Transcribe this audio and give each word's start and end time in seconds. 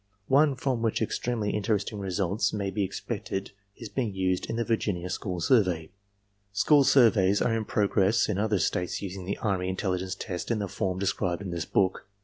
One 0.29 0.55
from 0.55 0.81
which 0.81 0.99
extremely 0.99 1.51
interesting 1.51 1.99
results 1.99 2.53
may 2.53 2.71
be 2.71 2.83
expected 2.83 3.51
is 3.77 3.87
being 3.87 4.15
used 4.15 4.49
in 4.49 4.55
the 4.55 4.63
Virginia 4.63 5.11
School 5.11 5.39
Survey. 5.39 5.91
School 6.51 6.83
surveys 6.83 7.39
are 7.39 7.53
in 7.55 7.65
progress 7.65 8.27
in 8.27 8.39
other 8.39 8.57
states 8.57 9.03
using 9.03 9.25
the 9.25 9.37
army 9.37 9.71
intelli 9.71 9.99
gence 10.01 10.17
test 10.17 10.49
in 10.49 10.57
the 10.57 10.67
form 10.67 10.97
described 10.97 11.43
in 11.43 11.51
this 11.51 11.65
book. 11.65 12.07